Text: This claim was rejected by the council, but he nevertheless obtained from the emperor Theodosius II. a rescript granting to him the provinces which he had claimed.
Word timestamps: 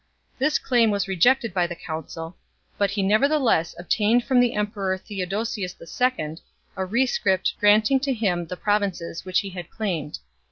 This 0.39 0.57
claim 0.57 0.89
was 0.89 1.07
rejected 1.07 1.53
by 1.53 1.67
the 1.67 1.75
council, 1.75 2.35
but 2.75 2.89
he 2.89 3.03
nevertheless 3.03 3.75
obtained 3.77 4.23
from 4.23 4.39
the 4.39 4.55
emperor 4.55 4.97
Theodosius 4.97 5.75
II. 5.79 6.37
a 6.75 6.85
rescript 6.85 7.53
granting 7.59 7.99
to 7.99 8.11
him 8.15 8.47
the 8.47 8.57
provinces 8.57 9.25
which 9.25 9.41
he 9.41 9.51
had 9.51 9.69
claimed. 9.69 10.17